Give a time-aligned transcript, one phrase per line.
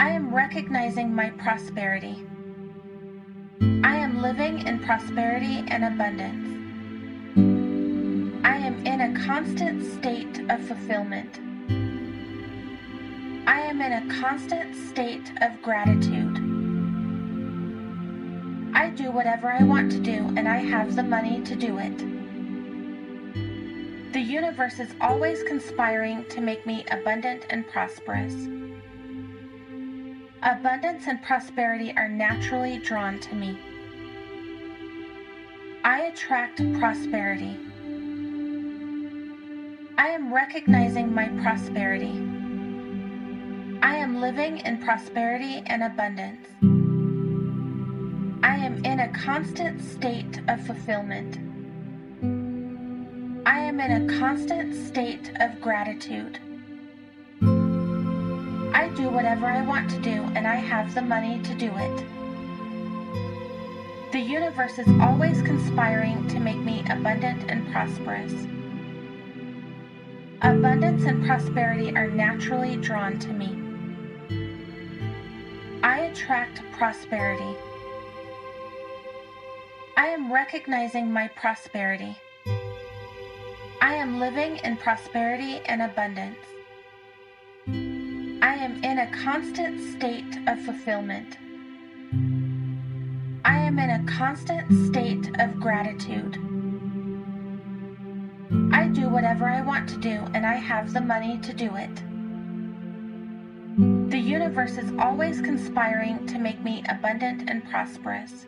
[0.00, 2.24] I am recognizing my prosperity.
[3.60, 6.46] I am living in prosperity and abundance.
[8.44, 11.40] I am in a constant state of fulfillment.
[13.48, 16.36] I am in a constant state of gratitude.
[18.74, 21.98] I do whatever I want to do and I have the money to do it.
[24.12, 28.57] The universe is always conspiring to make me abundant and prosperous.
[30.48, 33.58] Abundance and prosperity are naturally drawn to me.
[35.84, 37.54] I attract prosperity.
[39.98, 42.14] I am recognizing my prosperity.
[43.82, 46.48] I am living in prosperity and abundance.
[48.42, 51.36] I am in a constant state of fulfillment.
[53.46, 56.38] I am in a constant state of gratitude.
[58.88, 62.04] I do whatever I want to do and I have the money to do it.
[64.12, 68.32] The universe is always conspiring to make me abundant and prosperous.
[70.40, 73.58] Abundance and prosperity are naturally drawn to me.
[75.82, 77.58] I attract prosperity.
[79.98, 82.16] I am recognizing my prosperity.
[83.82, 86.38] I am living in prosperity and abundance.
[88.48, 91.36] I am in a constant state of fulfillment.
[93.44, 96.38] I am in a constant state of gratitude.
[98.72, 101.94] I do whatever I want to do and I have the money to do it.
[104.10, 108.46] The universe is always conspiring to make me abundant and prosperous.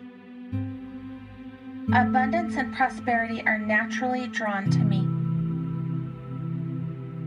[1.92, 5.06] Abundance and prosperity are naturally drawn to me.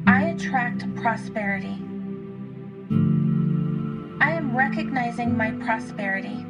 [0.07, 1.77] I attract prosperity.
[4.54, 6.46] Recognizing my prosperity.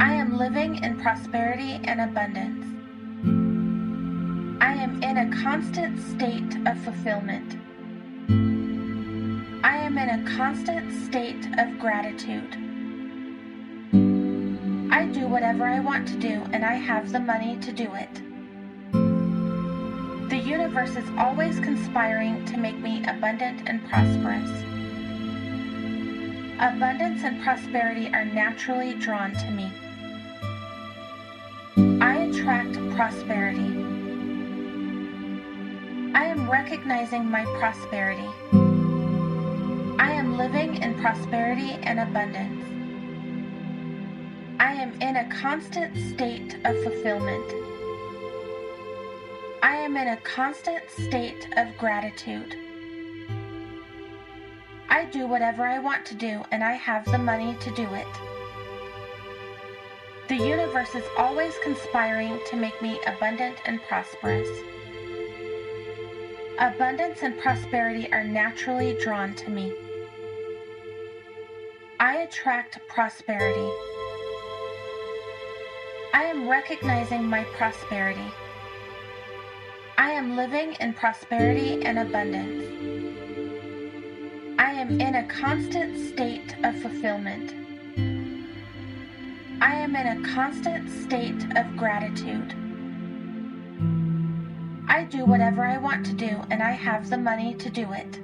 [0.00, 2.64] I am living in prosperity and abundance.
[4.62, 7.58] I am in a constant state of fulfillment.
[9.62, 12.56] I am in a constant state of gratitude.
[14.90, 18.22] I do whatever I want to do and I have the money to do it.
[20.30, 24.67] The universe is always conspiring to make me abundant and prosperous.
[26.60, 29.70] Abundance and prosperity are naturally drawn to me.
[32.00, 33.60] I attract prosperity.
[36.16, 38.28] I am recognizing my prosperity.
[40.00, 42.64] I am living in prosperity and abundance.
[44.58, 47.54] I am in a constant state of fulfillment.
[49.62, 52.56] I am in a constant state of gratitude.
[54.88, 58.06] I do whatever I want to do and I have the money to do it.
[60.28, 64.48] The universe is always conspiring to make me abundant and prosperous.
[66.58, 69.72] Abundance and prosperity are naturally drawn to me.
[72.00, 73.70] I attract prosperity.
[76.14, 78.30] I am recognizing my prosperity.
[79.96, 82.77] I am living in prosperity and abundance.
[84.58, 87.54] I am in a constant state of fulfillment.
[89.62, 92.54] I am in a constant state of gratitude.
[94.88, 98.18] I do whatever I want to do and I have the money to do it.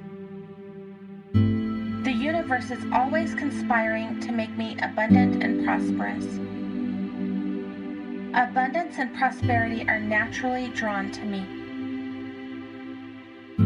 [2.03, 6.25] The universe is always conspiring to make me abundant and prosperous.
[8.35, 11.45] Abundance and prosperity are naturally drawn to me.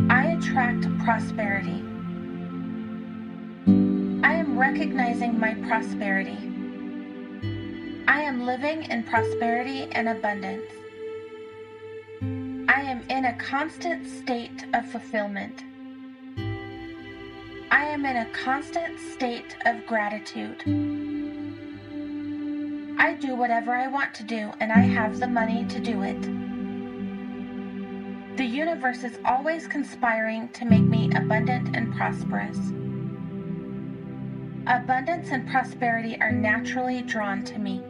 [0.07, 1.83] I attract prosperity.
[4.59, 6.37] Recognizing my prosperity.
[8.09, 10.69] I am living in prosperity and abundance.
[12.67, 15.63] I am in a constant state of fulfillment.
[17.71, 20.61] I am in a constant state of gratitude.
[22.99, 26.21] I do whatever I want to do and I have the money to do it.
[28.35, 32.73] The universe is always conspiring to make me abundant and prosperous.
[34.69, 37.81] Abundance and prosperity are naturally drawn to me.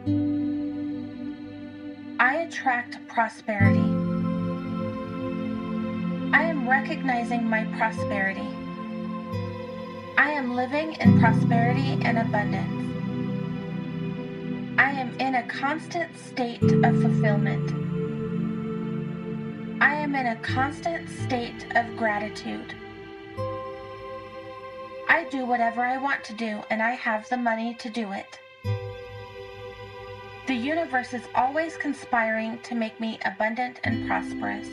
[2.18, 3.84] I attract prosperity.
[6.32, 8.48] I am recognizing my prosperity.
[10.16, 12.72] I am living in prosperity and abundance.
[14.78, 17.72] I am in a constant state of fulfillment.
[19.82, 22.74] I am in a constant state of gratitude.
[25.30, 28.40] Do whatever I want to do, and I have the money to do it.
[30.48, 34.66] The universe is always conspiring to make me abundant and prosperous.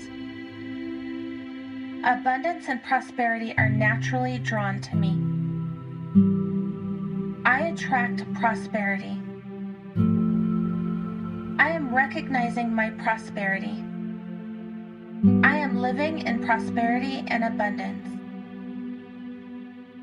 [2.03, 5.15] Abundance and prosperity are naturally drawn to me.
[7.45, 9.15] I attract prosperity.
[11.59, 13.83] I am recognizing my prosperity.
[15.43, 18.16] I am living in prosperity and abundance.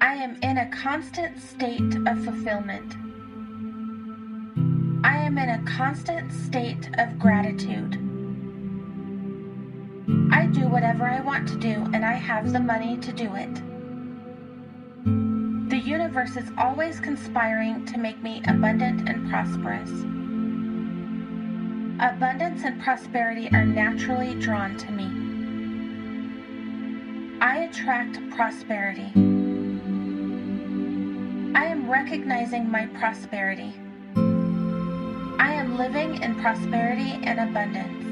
[0.05, 2.95] I am in a constant state of fulfillment.
[5.03, 7.95] I am in a constant state of gratitude.
[10.31, 13.55] I do whatever I want to do and I have the money to do it.
[15.71, 19.89] The universe is always conspiring to make me abundant and prosperous.
[21.99, 25.07] Abundance and prosperity are naturally drawn to me.
[27.41, 29.34] I attract prosperity.
[31.87, 33.75] Recognizing my prosperity.
[34.17, 38.03] I am living in prosperity and abundance.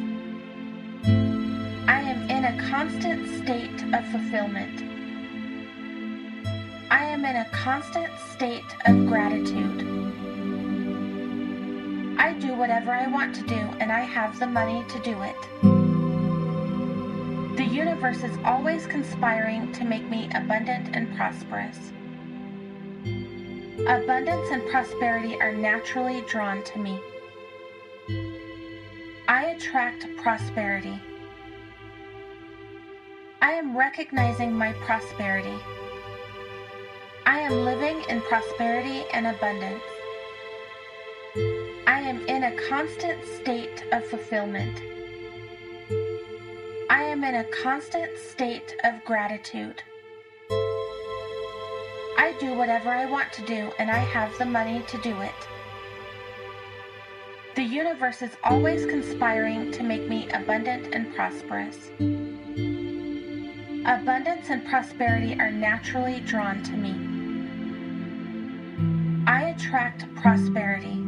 [1.88, 4.82] I am in a constant state of fulfillment.
[6.90, 9.80] I am in a constant state of gratitude.
[12.18, 15.36] I do whatever I want to do and I have the money to do it.
[17.56, 21.92] The universe is always conspiring to make me abundant and prosperous.
[23.86, 27.00] Abundance and prosperity are naturally drawn to me.
[29.26, 31.00] I attract prosperity.
[33.40, 35.58] I am recognizing my prosperity.
[37.26, 39.82] I am living in prosperity and abundance.
[41.88, 44.80] I am in a constant state of fulfillment.
[46.88, 49.82] I am in a constant state of gratitude.
[52.22, 55.34] I do whatever I want to do and I have the money to do it.
[57.56, 61.90] The universe is always conspiring to make me abundant and prosperous.
[63.86, 66.94] Abundance and prosperity are naturally drawn to me.
[69.26, 71.04] I attract prosperity.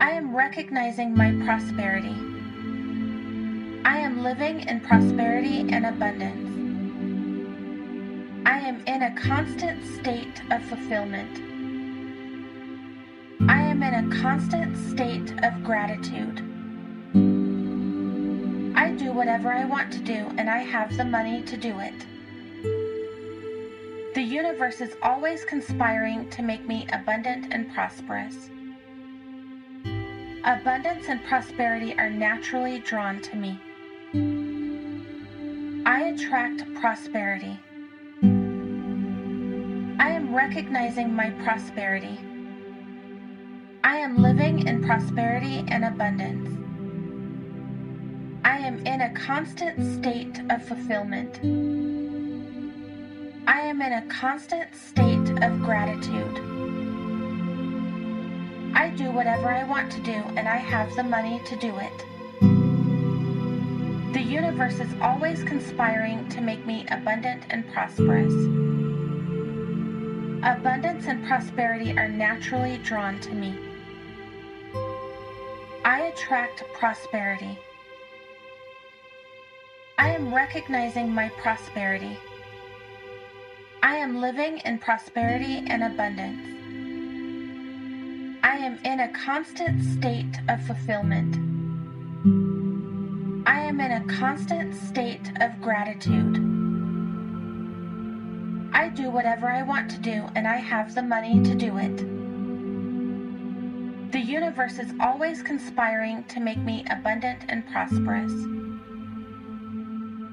[0.00, 2.16] I am recognizing my prosperity.
[3.84, 6.61] I am living in prosperity and abundance.
[8.62, 11.36] I am in a constant state of fulfillment.
[13.50, 16.38] I am in a constant state of gratitude.
[18.76, 22.06] I do whatever I want to do and I have the money to do it.
[24.14, 28.48] The universe is always conspiring to make me abundant and prosperous.
[30.44, 33.58] Abundance and prosperity are naturally drawn to me.
[35.84, 37.58] I attract prosperity.
[40.32, 42.18] Recognizing my prosperity.
[43.84, 46.48] I am living in prosperity and abundance.
[48.42, 51.36] I am in a constant state of fulfillment.
[53.46, 56.38] I am in a constant state of gratitude.
[58.74, 62.06] I do whatever I want to do and I have the money to do it.
[64.14, 68.61] The universe is always conspiring to make me abundant and prosperous.
[70.44, 73.54] Abundance and prosperity are naturally drawn to me.
[75.84, 77.56] I attract prosperity.
[79.98, 82.18] I am recognizing my prosperity.
[83.84, 86.44] I am living in prosperity and abundance.
[88.42, 91.36] I am in a constant state of fulfillment.
[93.46, 96.51] I am in a constant state of gratitude.
[98.72, 101.96] I do whatever I want to do and I have the money to do it.
[104.12, 108.32] The universe is always conspiring to make me abundant and prosperous.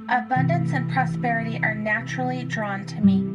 [0.09, 3.25] Abundance and prosperity are naturally drawn to me.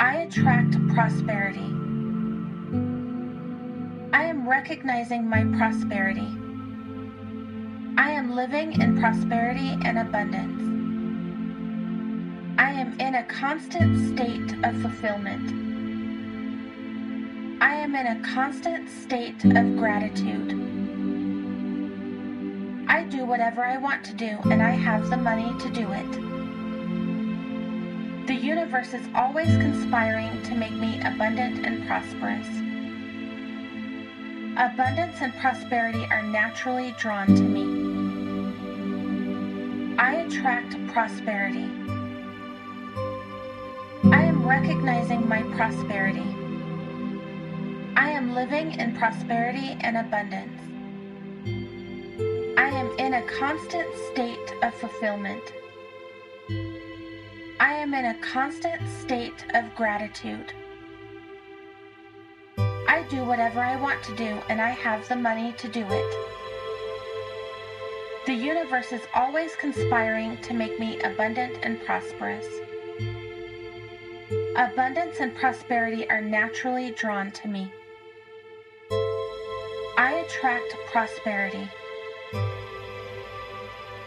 [0.00, 1.70] I attract prosperity.
[4.12, 6.28] I am recognizing my prosperity.
[7.96, 10.67] I am living in prosperity and abundance.
[12.58, 15.48] I am in a constant state of fulfillment.
[17.62, 20.50] I am in a constant state of gratitude.
[22.88, 26.10] I do whatever I want to do and I have the money to do it.
[28.26, 32.48] The universe is always conspiring to make me abundant and prosperous.
[34.56, 37.68] Abundance and prosperity are naturally drawn to me.
[39.96, 41.70] I attract prosperity.
[44.48, 46.34] Recognizing my prosperity.
[47.96, 50.58] I am living in prosperity and abundance.
[52.56, 55.42] I am in a constant state of fulfillment.
[57.60, 60.54] I am in a constant state of gratitude.
[62.56, 66.14] I do whatever I want to do and I have the money to do it.
[68.24, 72.46] The universe is always conspiring to make me abundant and prosperous.
[74.58, 77.72] Abundance and prosperity are naturally drawn to me.
[79.96, 81.70] I attract prosperity.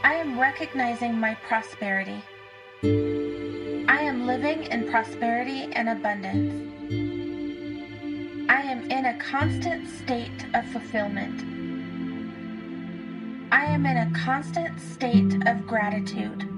[0.03, 2.22] I am recognizing my prosperity.
[2.84, 6.53] I am living in prosperity and abundance.
[8.50, 11.39] I am in a constant state of fulfillment.
[13.53, 16.50] I am in a constant state of gratitude.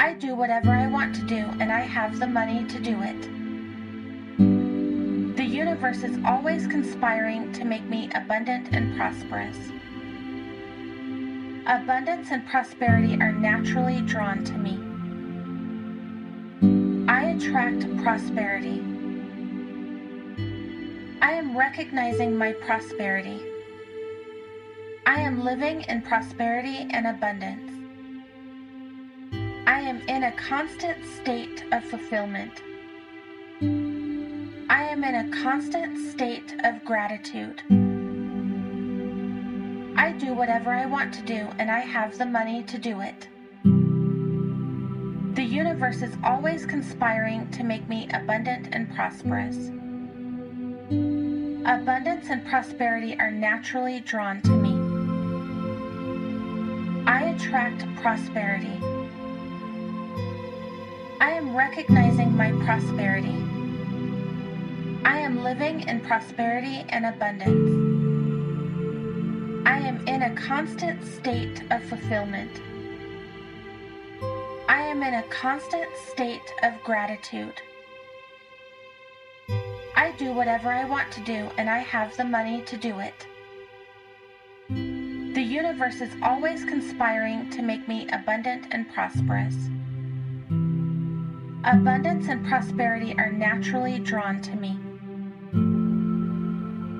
[0.00, 3.20] I do whatever I want to do and I have the money to do it.
[5.36, 9.58] The universe is always conspiring to make me abundant and prosperous.
[11.66, 14.80] Abundance and prosperity are naturally drawn to me.
[17.06, 18.80] I attract prosperity.
[21.20, 23.42] I am recognizing my prosperity.
[25.04, 27.69] I am living in prosperity and abundance.
[29.70, 32.60] I am in a constant state of fulfillment.
[34.68, 37.62] I am in a constant state of gratitude.
[39.96, 43.28] I do whatever I want to do and I have the money to do it.
[45.36, 49.68] The universe is always conspiring to make me abundant and prosperous.
[51.64, 54.74] Abundance and prosperity are naturally drawn to me.
[57.06, 58.99] I attract prosperity.
[61.40, 63.34] I am recognizing my prosperity.
[65.06, 67.66] I am living in prosperity and abundance.
[69.66, 72.50] I am in a constant state of fulfillment.
[74.68, 77.54] I am in a constant state of gratitude.
[79.96, 83.26] I do whatever I want to do and I have the money to do it.
[84.68, 89.54] The universe is always conspiring to make me abundant and prosperous.
[91.64, 94.80] Abundance and prosperity are naturally drawn to me.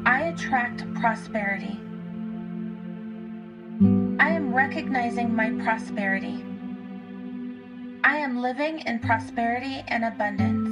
[0.05, 1.81] I attract prosperity.
[4.21, 6.45] I am recognizing my prosperity.
[8.05, 10.69] I am living in prosperity and abundance.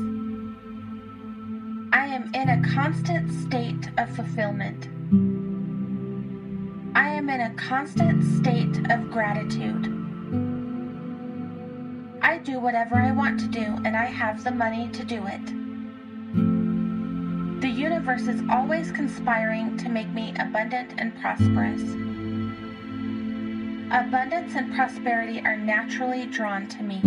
[1.90, 4.88] I am in a constant state of fulfillment.
[6.94, 9.97] I am in a constant state of gratitude.
[12.28, 15.46] I do whatever I want to do and I have the money to do it.
[17.62, 21.80] The universe is always conspiring to make me abundant and prosperous.
[23.90, 27.00] Abundance and prosperity are naturally drawn to me.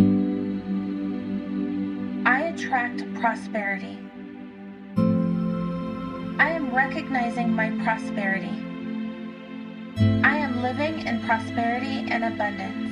[2.25, 3.99] I attract prosperity.
[6.39, 8.65] I am recognizing my prosperity.
[10.23, 12.90] I am living in prosperity and abundance.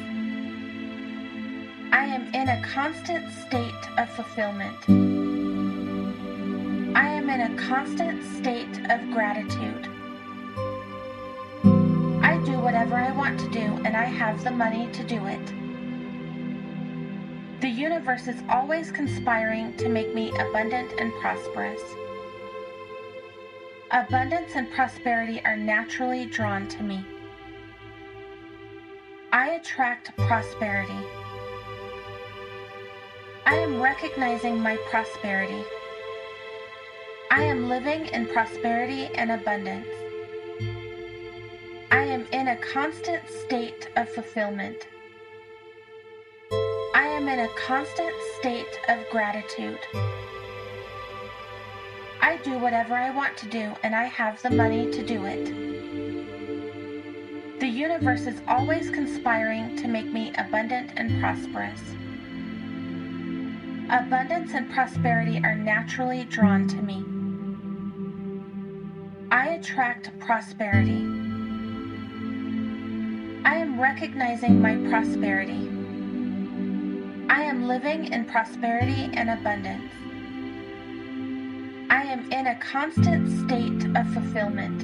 [1.92, 4.78] I am in a constant state of fulfillment.
[6.96, 9.88] I am in a constant state of gratitude.
[12.24, 15.46] I do whatever I want to do and I have the money to do it.
[17.62, 21.82] The universe is always conspiring to make me abundant and prosperous.
[23.92, 27.04] Abundance and prosperity are naturally drawn to me.
[29.34, 31.19] I attract prosperity.
[33.50, 35.64] I am recognizing my prosperity.
[37.32, 39.88] I am living in prosperity and abundance.
[41.90, 44.88] I am in a constant state of fulfillment.
[46.94, 49.80] I am in a constant state of gratitude.
[52.22, 55.46] I do whatever I want to do and I have the money to do it.
[57.60, 61.82] The universe is always conspiring to make me abundant and prosperous.
[63.92, 67.04] Abundance and prosperity are naturally drawn to me.
[69.32, 71.02] I attract prosperity.
[73.44, 75.68] I am recognizing my prosperity.
[77.30, 79.92] I am living in prosperity and abundance.
[81.90, 84.84] I am in a constant state of fulfillment.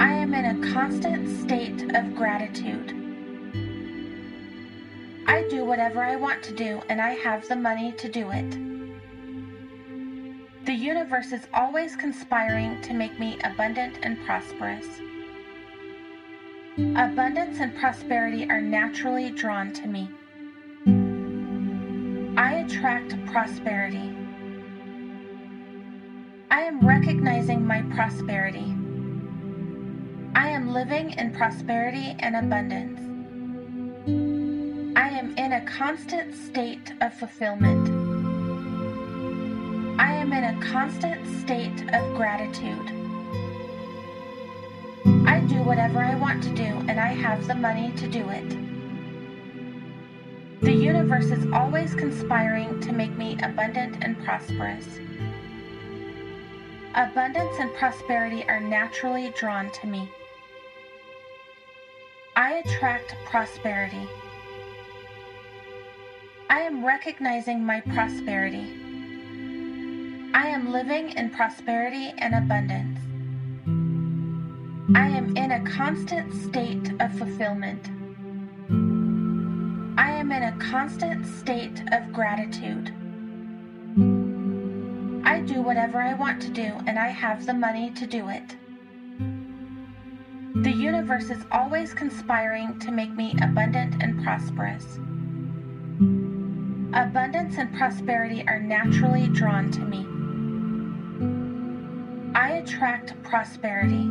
[0.00, 3.05] I am in a constant state of gratitude.
[5.26, 8.58] I do whatever I want to do, and I have the money to do it.
[10.66, 14.86] The universe is always conspiring to make me abundant and prosperous.
[16.76, 20.10] Abundance and prosperity are naturally drawn to me.
[22.36, 24.14] I attract prosperity.
[26.50, 28.74] I am recognizing my prosperity.
[30.34, 33.05] I am living in prosperity and abundance.
[35.16, 37.88] I am in a constant state of fulfillment.
[39.98, 42.86] I am in a constant state of gratitude.
[45.26, 48.58] I do whatever I want to do, and I have the money to do it.
[50.60, 54.86] The universe is always conspiring to make me abundant and prosperous.
[56.94, 60.10] Abundance and prosperity are naturally drawn to me.
[62.36, 64.06] I attract prosperity.
[66.48, 68.72] I am recognizing my prosperity.
[70.32, 73.00] I am living in prosperity and abundance.
[74.96, 77.88] I am in a constant state of fulfillment.
[79.98, 82.94] I am in a constant state of gratitude.
[85.24, 88.54] I do whatever I want to do, and I have the money to do it.
[90.62, 95.00] The universe is always conspiring to make me abundant and prosperous.
[96.96, 100.06] Abundance and prosperity are naturally drawn to me.
[102.34, 104.08] I attract prosperity.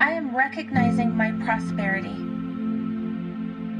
[0.00, 2.16] I am recognizing my prosperity.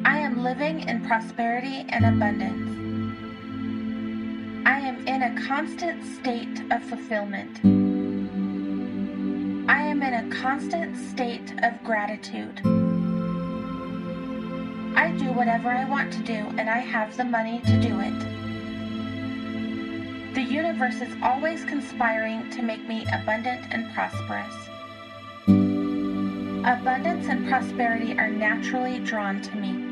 [0.04, 2.68] I am living in prosperity and abundance.
[4.66, 7.60] I am in a constant state of fulfillment.
[9.70, 12.60] I am in a constant state of gratitude.
[15.30, 18.14] Whatever I want to do, and I have the money to do it.
[20.34, 24.54] The universe is always conspiring to make me abundant and prosperous.
[26.64, 29.84] Abundance and prosperity are naturally drawn to me.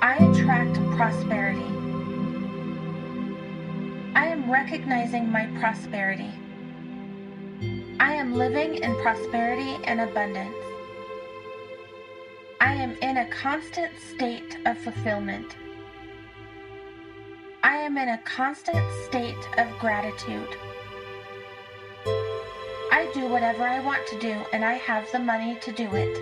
[0.00, 1.70] I attract prosperity.
[4.14, 6.30] I am recognizing my prosperity.
[8.00, 10.54] I am living in prosperity and abundance.
[13.00, 15.56] In a constant state of fulfillment.
[17.62, 20.48] I am in a constant state of gratitude.
[22.92, 26.18] I do whatever I want to do, and I have the money to do it.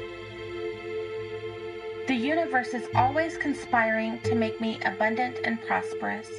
[2.08, 6.30] The universe is always conspiring to make me abundant and prosperous.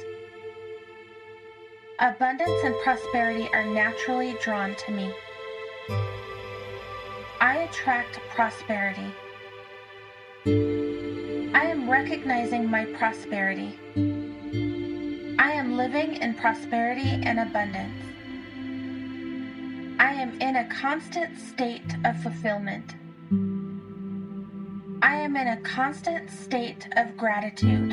[2.00, 5.12] Abundance and prosperity are naturally drawn to me.
[7.40, 9.12] I attract prosperity.
[10.46, 10.50] I
[11.70, 13.78] am recognizing my prosperity.
[15.38, 18.04] I am living in prosperity and abundance.
[19.98, 22.94] I am in a constant state of fulfillment.
[25.00, 27.92] I am in a constant state of gratitude.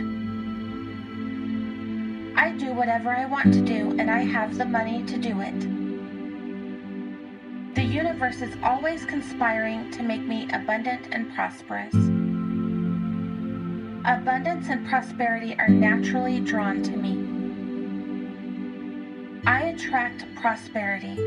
[2.35, 5.59] I do whatever I want to do, and I have the money to do it.
[7.75, 12.10] The universe is always conspiring to make me abundant and prosperous.
[14.03, 17.19] Abundance and prosperity are naturally drawn to me.
[19.45, 21.19] I attract prosperity.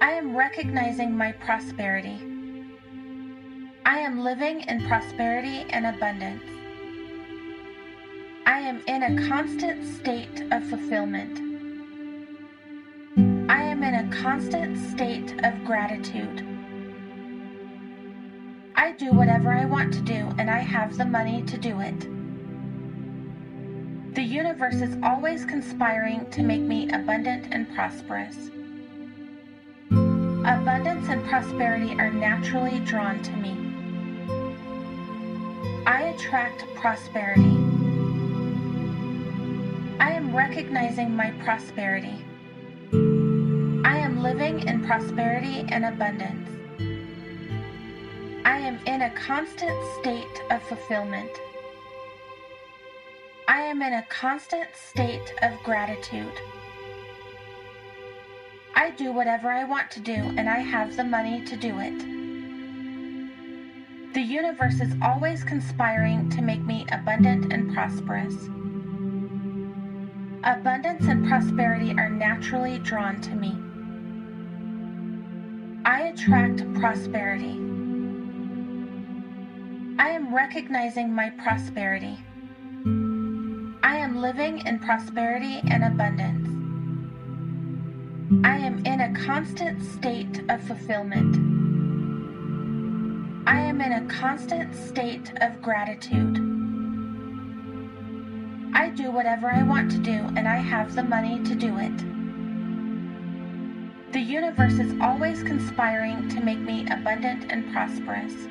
[0.00, 2.18] I am recognizing my prosperity.
[3.86, 6.42] I am living in prosperity and abundance.
[8.44, 11.38] I am in a constant state of fulfillment.
[13.48, 16.51] I am in a constant state of gratitude.
[18.92, 21.98] I do whatever I want to do, and I have the money to do it.
[24.14, 28.50] The universe is always conspiring to make me abundant and prosperous.
[29.88, 33.56] Abundance and prosperity are naturally drawn to me.
[35.86, 37.56] I attract prosperity.
[40.00, 42.22] I am recognizing my prosperity.
[42.92, 46.61] I am living in prosperity and abundance.
[48.62, 51.32] I am in a constant state of fulfillment.
[53.48, 56.32] I am in a constant state of gratitude.
[58.76, 61.98] I do whatever I want to do, and I have the money to do it.
[64.14, 68.36] The universe is always conspiring to make me abundant and prosperous.
[70.44, 73.56] Abundance and prosperity are naturally drawn to me.
[75.84, 77.71] I attract prosperity.
[80.02, 82.18] I am recognizing my prosperity.
[83.84, 86.48] I am living in prosperity and abundance.
[88.44, 91.36] I am in a constant state of fulfillment.
[93.46, 96.36] I am in a constant state of gratitude.
[98.74, 101.96] I do whatever I want to do and I have the money to do it.
[104.12, 108.48] The universe is always conspiring to make me abundant and prosperous.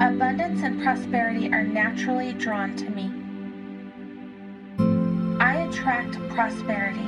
[0.00, 3.10] Abundance and prosperity are naturally drawn to me.
[5.40, 7.00] I attract prosperity.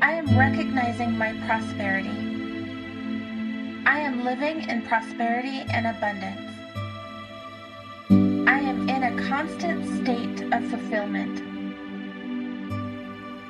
[0.00, 2.16] I am recognizing my prosperity.
[3.86, 6.52] I am living in prosperity and abundance.
[8.48, 11.42] I am in a constant state of fulfillment.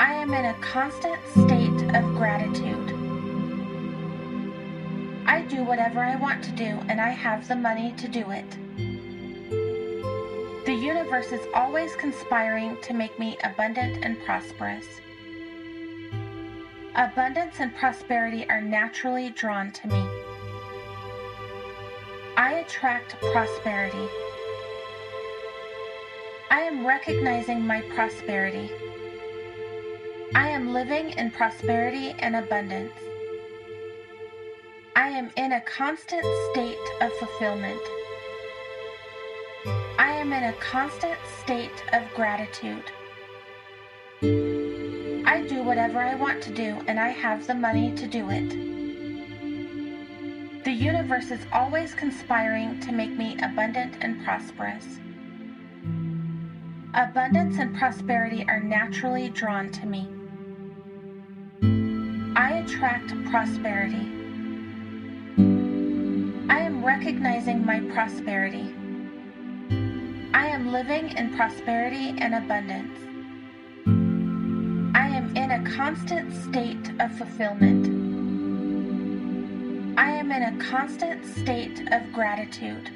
[0.00, 2.95] I am in a constant state of gratitude.
[5.26, 8.48] I do whatever I want to do and I have the money to do it.
[10.64, 14.86] The universe is always conspiring to make me abundant and prosperous.
[16.94, 20.08] Abundance and prosperity are naturally drawn to me.
[22.36, 24.08] I attract prosperity.
[26.50, 28.70] I am recognizing my prosperity.
[30.34, 32.92] I am living in prosperity and abundance.
[34.96, 37.82] I am in a constant state of fulfillment.
[39.98, 42.82] I am in a constant state of gratitude.
[44.22, 48.48] I do whatever I want to do and I have the money to do it.
[50.64, 54.98] The universe is always conspiring to make me abundant and prosperous.
[56.94, 60.08] Abundance and prosperity are naturally drawn to me.
[62.34, 64.25] I attract prosperity.
[66.48, 68.72] I am recognizing my prosperity.
[70.32, 72.96] I am living in prosperity and abundance.
[74.94, 77.86] I am in a constant state of fulfillment.
[79.98, 82.90] I am in a constant state of gratitude.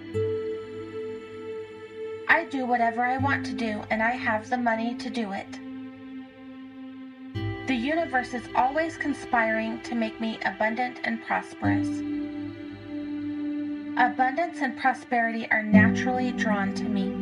[2.28, 5.58] I do whatever I want to do and I have the money to do it.
[7.66, 11.88] The universe is always conspiring to make me abundant and prosperous.
[14.00, 17.12] Abundance and prosperity are naturally drawn to me.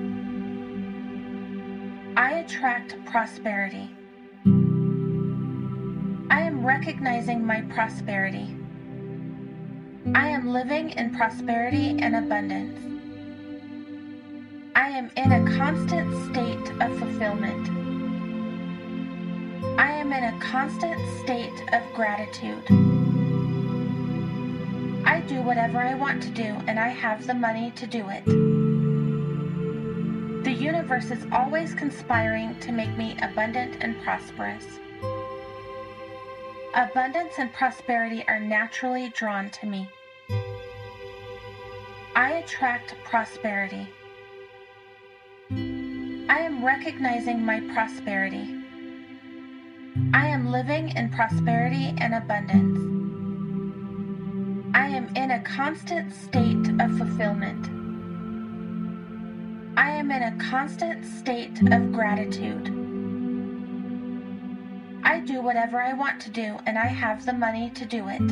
[2.17, 3.91] I attract prosperity.
[6.31, 8.57] I am recognizing my prosperity.
[10.15, 12.79] I am living in prosperity and abundance.
[14.77, 17.71] I am in a constant state of fulfillment.
[19.81, 22.98] I am in a constant state of gratitude.
[25.29, 28.25] Do whatever I want to do and I have the money to do it.
[30.43, 34.65] The universe is always conspiring to make me abundant and prosperous.
[36.73, 39.91] Abundance and prosperity are naturally drawn to me.
[42.17, 43.87] I attract prosperity.
[45.51, 48.55] I am recognizing my prosperity.
[50.15, 52.88] I am living in prosperity and abundance.
[54.89, 57.67] I am in a constant state of fulfillment.
[59.77, 62.69] I am in a constant state of gratitude.
[65.05, 68.27] I do whatever I want to do and I have the money to do it.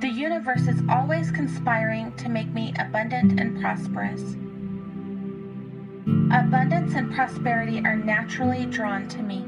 [0.00, 4.22] The universe is always conspiring to make me abundant and prosperous.
[6.30, 9.44] Abundance and prosperity are naturally drawn to me.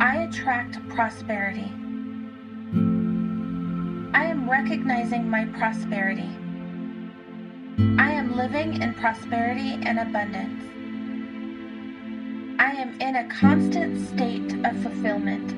[0.00, 1.70] I attract prosperity.
[4.14, 6.30] I am recognizing my prosperity.
[7.98, 10.62] I am living in prosperity and abundance.
[12.60, 15.50] I am in a constant state of fulfillment.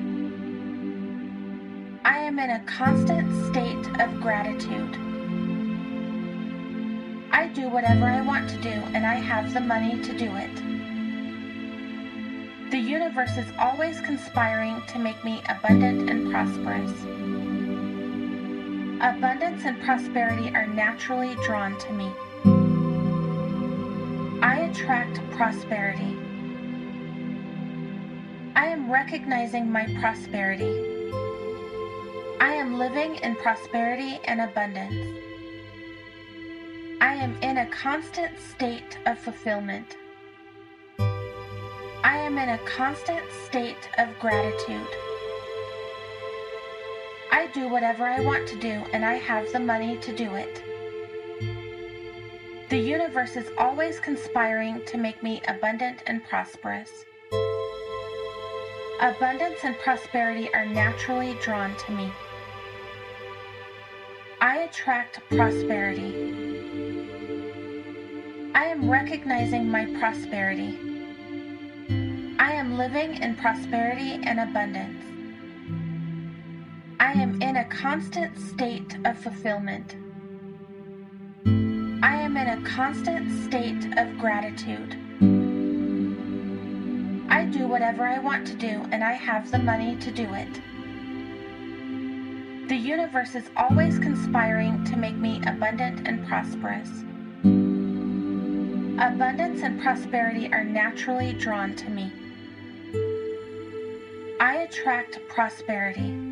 [2.03, 4.97] I am in a constant state of gratitude.
[7.31, 10.55] I do whatever I want to do and I have the money to do it.
[12.71, 17.36] The universe is always conspiring to make me abundant and prosperous.
[18.99, 22.11] Abundance and prosperity are naturally drawn to me.
[24.41, 26.17] I attract prosperity.
[28.55, 30.73] I am recognizing my prosperity.
[32.39, 34.95] I am living in prosperity and abundance.
[36.99, 39.95] I am in a constant state of fulfillment.
[40.97, 44.87] I am in a constant state of gratitude.
[47.31, 50.63] I do whatever I want to do, and I have the money to do it.
[52.69, 57.05] The universe is always conspiring to make me abundant and prosperous.
[58.99, 62.11] Abundance and prosperity are naturally drawn to me.
[64.41, 66.13] I attract prosperity.
[68.53, 70.77] I am recognizing my prosperity.
[72.39, 75.16] I am living in prosperity and abundance.
[77.07, 79.95] I am in a constant state of fulfillment.
[82.03, 84.91] I am in a constant state of gratitude.
[87.31, 90.53] I do whatever I want to do, and I have the money to do it.
[92.67, 96.89] The universe is always conspiring to make me abundant and prosperous.
[98.99, 102.11] Abundance and prosperity are naturally drawn to me.
[104.41, 106.26] I attract prosperity.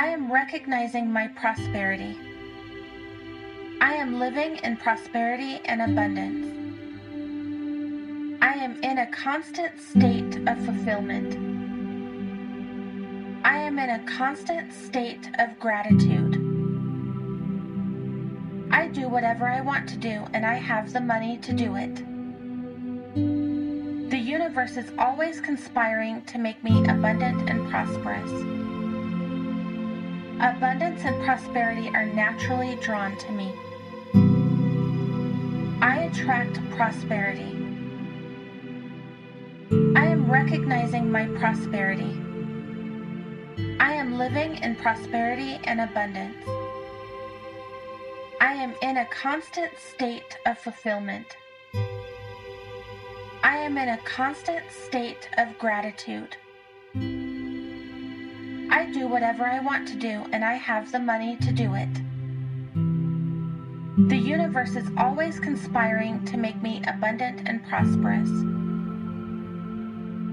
[0.00, 2.16] I am recognizing my prosperity.
[3.82, 6.46] I am living in prosperity and abundance.
[8.40, 11.34] I am in a constant state of fulfillment.
[13.44, 16.36] I am in a constant state of gratitude.
[18.70, 21.96] I do whatever I want to do, and I have the money to do it.
[24.10, 28.59] The universe is always conspiring to make me abundant and prosperous.
[30.42, 33.52] Abundance and prosperity are naturally drawn to me.
[35.82, 37.54] I attract prosperity.
[39.94, 42.16] I am recognizing my prosperity.
[43.78, 46.42] I am living in prosperity and abundance.
[48.40, 51.36] I am in a constant state of fulfillment.
[53.42, 56.38] I am in a constant state of gratitude.
[58.70, 61.88] I do whatever I want to do, and I have the money to do it.
[64.08, 68.30] The universe is always conspiring to make me abundant and prosperous.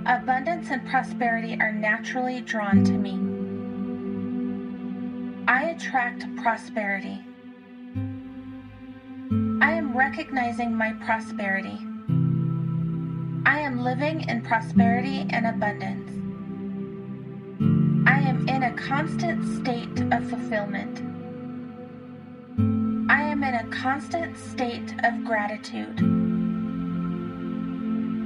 [0.05, 3.19] Abundance and prosperity are naturally drawn to me.
[5.47, 7.19] I attract prosperity.
[9.61, 11.79] I am recognizing my prosperity.
[13.45, 16.16] I am living in prosperity and abundance.
[18.57, 20.97] In a constant state of fulfillment.
[23.07, 25.99] I am in a constant state of gratitude.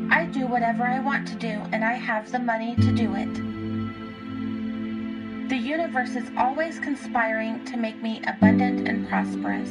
[0.09, 3.33] I do whatever I want to do, and I have the money to do it.
[5.49, 9.69] The universe is always conspiring to make me abundant and prosperous.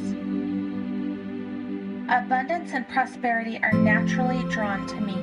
[2.07, 5.17] Abundance and prosperity are naturally drawn to me.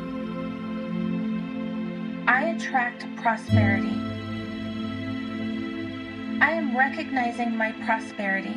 [2.26, 4.07] I attract prosperity.
[6.40, 8.54] I am recognizing my prosperity.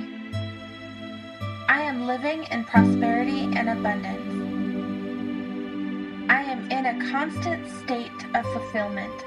[1.67, 4.21] I am living in prosperity and abundance.
[6.29, 9.23] I am in a constant state of fulfillment.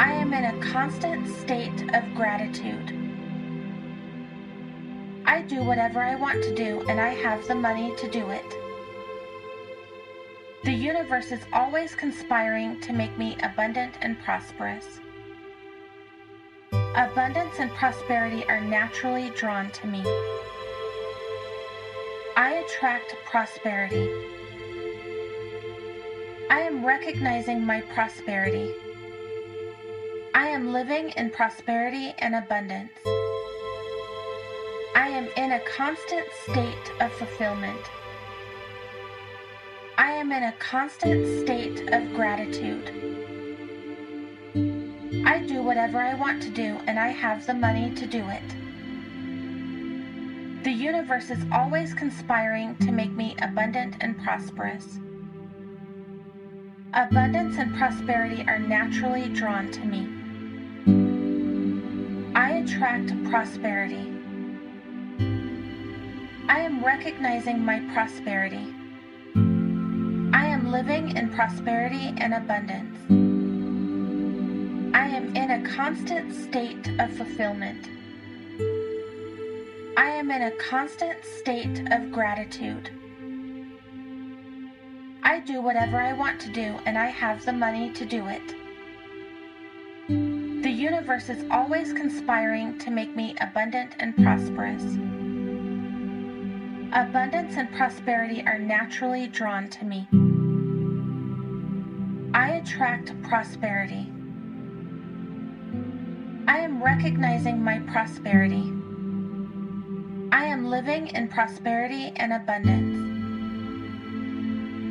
[0.00, 2.94] I am in a constant state of gratitude.
[5.26, 8.54] I do whatever I want to do, and I have the money to do it.
[10.64, 15.00] The universe is always conspiring to make me abundant and prosperous.
[16.94, 20.02] Abundance and prosperity are naturally drawn to me.
[22.36, 24.10] I attract prosperity.
[26.50, 28.74] I am recognizing my prosperity.
[30.34, 32.92] I am living in prosperity and abundance.
[34.94, 37.80] I am in a constant state of fulfillment.
[39.98, 43.07] I am in a constant state of gratitude.
[45.28, 48.42] I do whatever I want to do, and I have the money to do it.
[50.64, 54.98] The universe is always conspiring to make me abundant and prosperous.
[56.94, 60.08] Abundance and prosperity are naturally drawn to me.
[62.34, 64.10] I attract prosperity.
[66.48, 68.66] I am recognizing my prosperity.
[70.32, 73.27] I am living in prosperity and abundance.
[75.08, 77.88] I am in a constant state of fulfillment.
[79.96, 82.90] I am in a constant state of gratitude.
[85.22, 88.54] I do whatever I want to do, and I have the money to do it.
[90.62, 94.82] The universe is always conspiring to make me abundant and prosperous.
[96.92, 100.06] Abundance and prosperity are naturally drawn to me.
[102.34, 104.12] I attract prosperity.
[106.48, 108.72] I am recognizing my prosperity.
[110.32, 112.96] I am living in prosperity and abundance.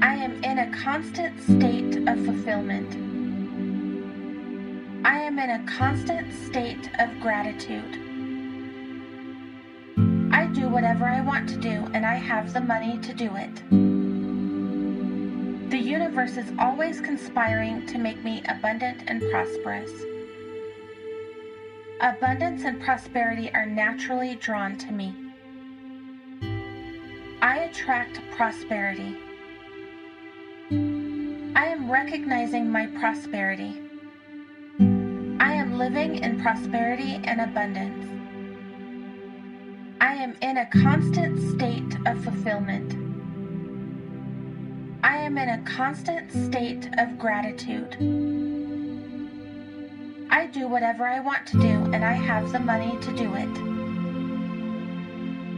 [0.04, 2.94] I am in a constant state of fulfillment.
[5.04, 8.04] I am in a constant state of gratitude.
[10.32, 13.56] I do whatever I want to do and I have the money to do it.
[15.72, 19.90] The universe is always conspiring to make me abundant and prosperous.
[22.00, 25.16] Abundance and prosperity are naturally drawn to me.
[27.42, 29.18] I attract prosperity.
[30.70, 33.82] I am recognizing my prosperity.
[34.80, 38.06] I am living in prosperity and abundance.
[40.00, 42.94] I am in a constant state of fulfillment.
[45.04, 48.57] I am in a constant state of gratitude.
[50.48, 53.54] I do whatever I want to do and I have the money to do it.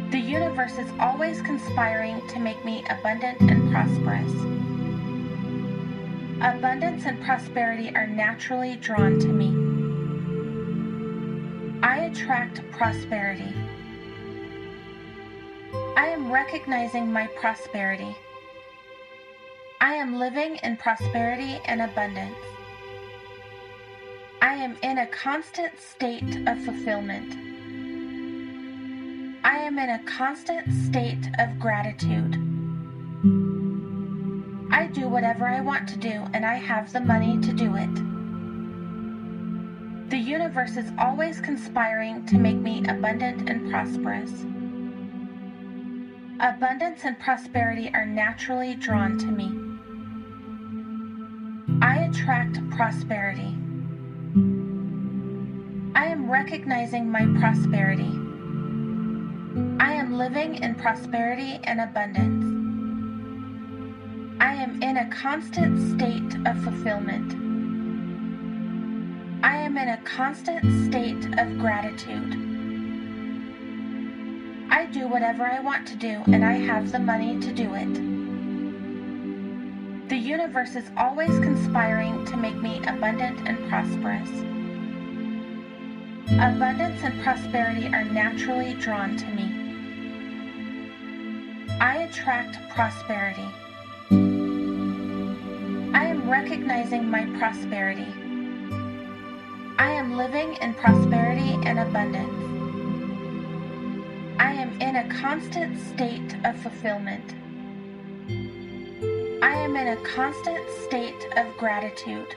[0.10, 4.32] The universe is always conspiring to make me abundant and prosperous.
[6.42, 9.54] Abundance and prosperity are naturally drawn to me.
[11.84, 13.54] I attract prosperity.
[15.98, 18.16] I am recognizing my prosperity.
[19.80, 22.34] I am living in prosperity and abundance.
[24.42, 27.34] I am in a constant state of fulfillment.
[29.44, 32.36] I am in a constant state of gratitude.
[34.72, 37.94] I do whatever I want to do and I have the money to do it.
[40.10, 44.32] The universe is always conspiring to make me abundant and prosperous.
[46.40, 49.52] Abundance and prosperity are naturally drawn to me.
[51.82, 53.54] I attract prosperity.
[56.30, 58.12] Recognizing my prosperity.
[59.80, 62.46] I am living in prosperity and abundance.
[64.40, 67.34] I am in a constant state of fulfillment.
[69.44, 72.36] I am in a constant state of gratitude.
[74.70, 77.94] I do whatever I want to do and I have the money to do it.
[80.10, 84.59] The universe is always conspiring to make me abundant and prosperous.
[86.34, 89.50] Abundance and prosperity are naturally drawn to me.
[91.80, 93.48] I attract prosperity
[95.92, 98.08] I am recognizing my prosperity.
[99.78, 102.34] I am living in prosperity and abundance.
[104.40, 107.34] I am in a constant state of fulfillment.
[109.44, 112.36] I am in a constant state of gratitude.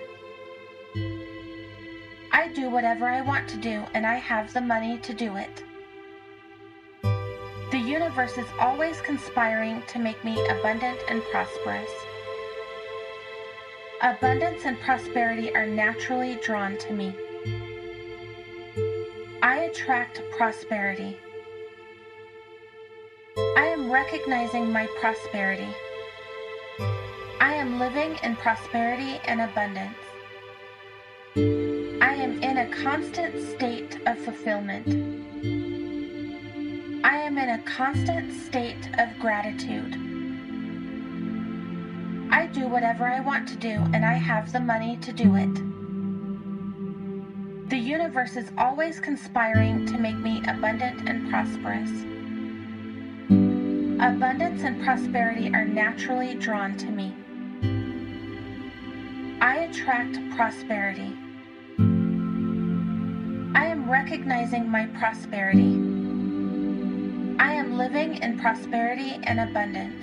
[2.33, 5.63] I do whatever I want to do and I have the money to do it.
[7.71, 11.91] The universe is always conspiring to make me abundant and prosperous.
[14.01, 17.15] Abundance and prosperity are naturally drawn to me.
[19.43, 21.17] I attract prosperity.
[23.37, 25.69] I am recognizing my prosperity.
[27.41, 29.97] I am living in prosperity and abundance.
[32.03, 34.89] I am in a constant state of fulfillment.
[37.05, 39.95] I am in a constant state of gratitude.
[42.33, 45.55] I do whatever I want to do and I have the money to do it.
[47.71, 51.91] The universe is always conspiring to make me abundant and prosperous.
[54.03, 57.15] Abundance and prosperity are naturally drawn to me.
[59.41, 61.17] I attract prosperity.
[63.93, 65.75] Recognizing my prosperity.
[67.39, 70.03] I am living in prosperity and abundance.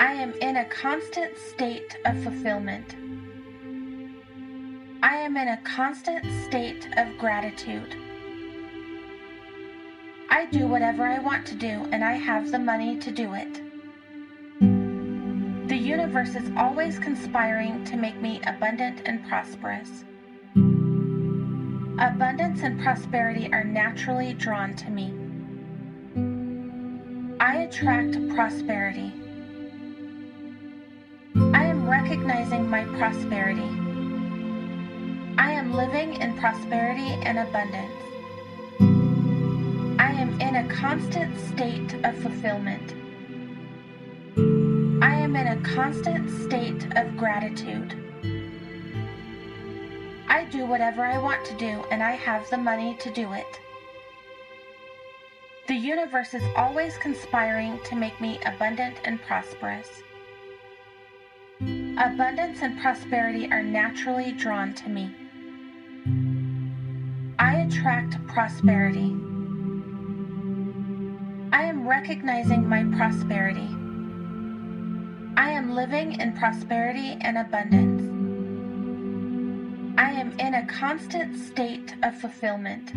[0.00, 2.96] I am in a constant state of fulfillment.
[5.02, 7.94] I am in a constant state of gratitude.
[10.30, 13.60] I do whatever I want to do and I have the money to do it.
[15.68, 20.04] The universe is always conspiring to make me abundant and prosperous.
[21.98, 25.14] Abundance and prosperity are naturally drawn to me.
[27.40, 29.12] I attract prosperity
[31.34, 33.68] I am recognizing my prosperity.
[35.38, 37.92] I am living in prosperity and abundance.
[39.98, 42.94] I am in a constant state of fulfillment.
[45.02, 48.11] I am in a constant state of gratitude.
[50.32, 53.60] I do whatever I want to do, and I have the money to do it.
[55.68, 59.90] The universe is always conspiring to make me abundant and prosperous.
[61.60, 65.14] Abundance and prosperity are naturally drawn to me.
[67.38, 69.14] I attract prosperity.
[71.52, 73.68] I am recognizing my prosperity.
[75.36, 78.11] I am living in prosperity and abundance.
[80.02, 82.90] I am in a constant state of fulfillment.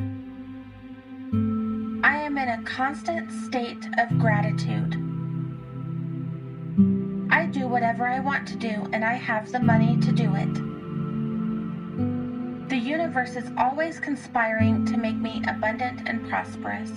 [2.03, 4.95] I am in a constant state of gratitude.
[7.29, 10.51] I do whatever I want to do, and I have the money to do it.
[12.69, 16.89] The universe is always conspiring to make me abundant and prosperous.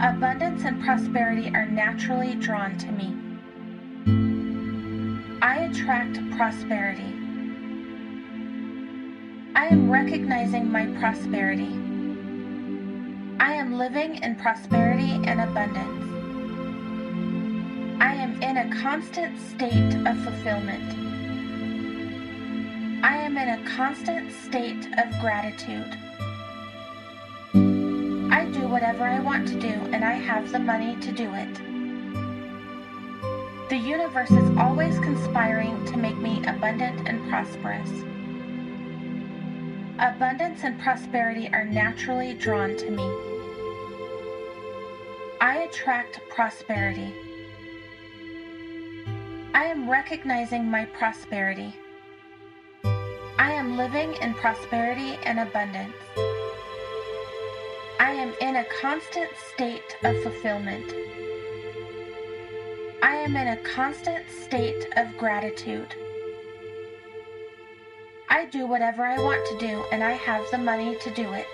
[0.00, 3.16] Abundance and prosperity are naturally drawn to me.
[5.42, 7.25] I attract prosperity.
[9.66, 11.72] I am recognizing my prosperity.
[13.40, 16.04] I am living in prosperity and abundance.
[18.00, 20.88] I am in a constant state of fulfillment.
[23.04, 25.98] I am in a constant state of gratitude.
[28.32, 31.54] I do whatever I want to do, and I have the money to do it.
[33.68, 37.90] The universe is always conspiring to make me abundant and prosperous.
[39.98, 43.10] Abundance and prosperity are naturally drawn to me.
[45.40, 47.14] I attract prosperity.
[49.54, 51.74] I am recognizing my prosperity.
[52.84, 55.96] I am living in prosperity and abundance.
[57.98, 60.92] I am in a constant state of fulfillment.
[63.02, 65.94] I am in a constant state of gratitude.
[68.36, 71.48] I do whatever I want to do, and I have the money to do it.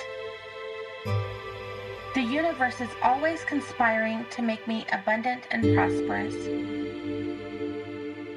[2.17, 6.35] The universe is always conspiring to make me abundant and prosperous.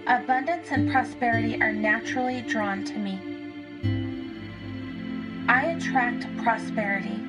[0.05, 3.19] Abundance and prosperity are naturally drawn to me.
[5.49, 7.19] I attract prosperity.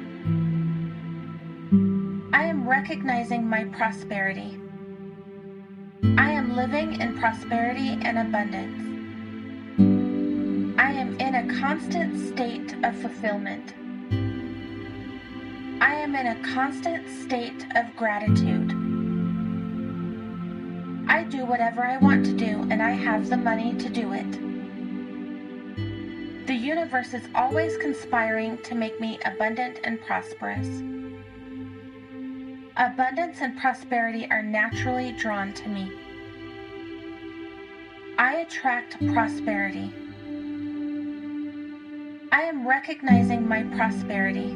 [2.35, 4.61] I am recognizing my prosperity.
[6.19, 8.86] I am living in prosperity and abundance.
[11.37, 13.74] A constant state of fulfillment.
[15.82, 18.70] I am in a constant state of gratitude.
[21.07, 24.32] I do whatever I want to do, and I have the money to do it.
[26.47, 30.66] The universe is always conspiring to make me abundant and prosperous.
[32.78, 35.93] Abundance and prosperity are naturally drawn to me.
[38.16, 39.93] I attract prosperity.
[42.47, 44.53] I am recognizing my prosperity.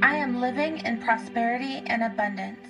[0.00, 2.68] I am living in prosperity and abundance.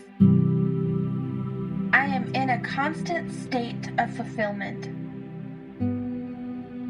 [1.92, 4.88] I am in a constant state of fulfillment.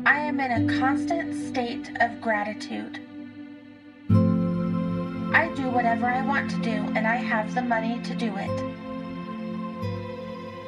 [0.07, 3.01] I am in a constant state of gratitude.
[4.09, 8.73] I do whatever I want to do, and I have the money to do it.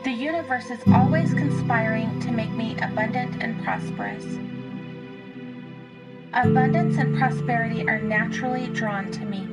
[0.05, 4.27] The universe is always conspiring to make me abundant and prosperous.
[6.37, 9.47] Abundance and prosperity are naturally drawn to me.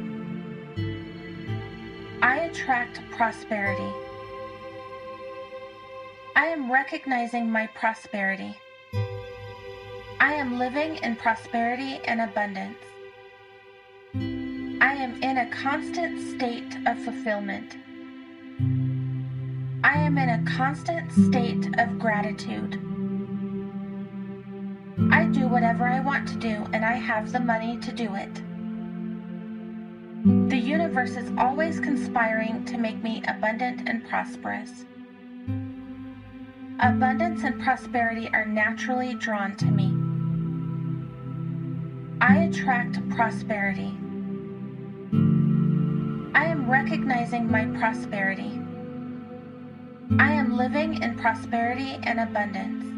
[2.23, 3.93] I attract prosperity.
[6.35, 8.57] I am recognizing my prosperity.
[10.19, 12.79] I am living in prosperity and abundance.
[14.15, 17.77] I am in a constant state of fulfillment.
[19.83, 22.90] I am in a constant state of gratitude.
[25.09, 28.41] I do whatever I want to do, and I have the money to do it.
[30.49, 34.85] The universe is always conspiring to make me abundant and prosperous.
[36.79, 39.93] Abundance and prosperity are naturally drawn to me.
[42.21, 43.93] I attract prosperity.
[46.35, 48.61] I am recognizing my prosperity.
[50.19, 52.90] I am living in prosperity and abundance.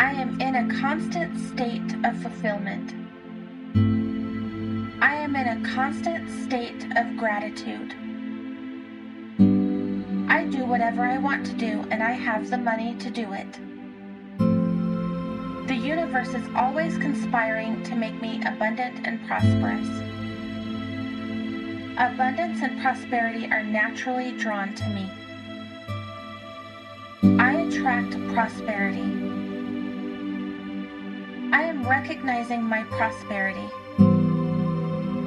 [0.00, 2.94] I am in a constant state of fulfillment.
[5.02, 7.92] I am in a constant state of gratitude.
[10.30, 13.52] I do whatever I want to do, and I have the money to do it.
[15.68, 19.86] The universe is always conspiring to make me abundant and prosperous.
[21.98, 25.10] Abundance and prosperity are naturally drawn to me.
[27.38, 29.29] I attract prosperity.
[31.90, 33.68] Recognizing my prosperity.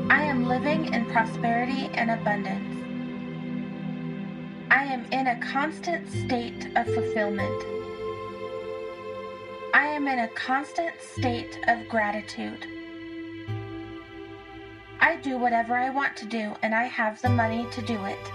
[0.09, 2.73] I am living in prosperity and abundance.
[4.71, 7.65] I am in a constant state of fulfillment.
[9.73, 12.65] I am in a constant state of gratitude.
[15.01, 18.31] I do whatever I want to do and I have the money to do it.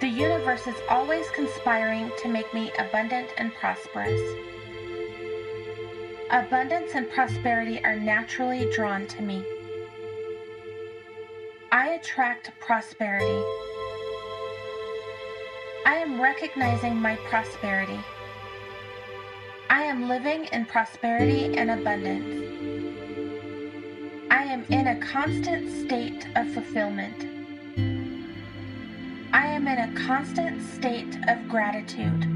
[0.00, 4.53] The universe is always conspiring to make me abundant and prosperous.
[6.30, 9.44] Abundance and prosperity are naturally drawn to me.
[11.70, 13.44] I attract prosperity.
[15.84, 18.00] I am recognizing my prosperity.
[19.68, 22.42] I am living in prosperity and abundance.
[24.30, 27.28] I am in a constant state of fulfillment.
[29.32, 32.33] I am in a constant state of gratitude.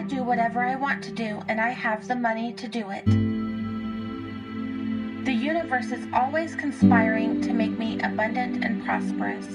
[0.00, 3.04] I do whatever I want to do and I have the money to do it.
[5.26, 9.46] The universe is always conspiring to make me abundant and prosperous.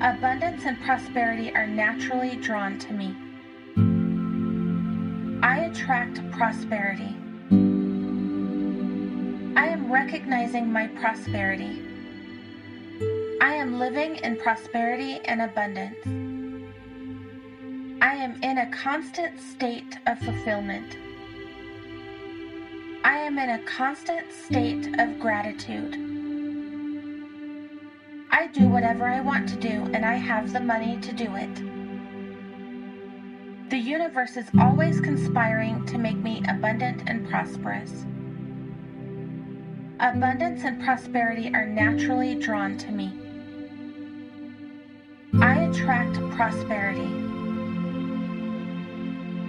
[0.00, 3.16] Abundance and prosperity are naturally drawn to me.
[5.42, 7.16] I attract prosperity.
[9.56, 11.82] I am recognizing my prosperity.
[13.40, 16.25] I am living in prosperity and abundance.
[18.06, 20.96] I am in a constant state of fulfillment.
[23.02, 25.96] I am in a constant state of gratitude.
[28.30, 31.52] I do whatever I want to do and I have the money to do it.
[33.70, 38.04] The universe is always conspiring to make me abundant and prosperous.
[39.98, 43.18] Abundance and prosperity are naturally drawn to me.
[45.42, 47.35] I attract prosperity.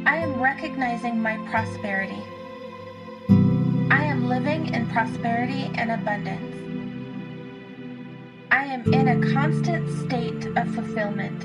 [0.08, 2.24] I am recognizing my prosperity.
[3.92, 6.56] I am living in prosperity and abundance.
[8.50, 11.44] I am in a constant state of fulfillment.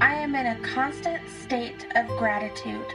[0.00, 2.86] I am in a constant state of gratitude.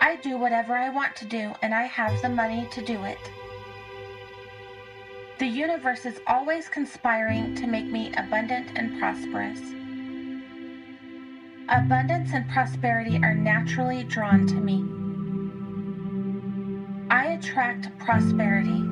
[0.00, 3.18] I do whatever I want to do and I have the money to do it.
[5.40, 9.75] The universe is always conspiring to make me abundant and prosperous.
[11.68, 14.84] Abundance and prosperity are naturally drawn to me.
[17.10, 18.84] I attract prosperity.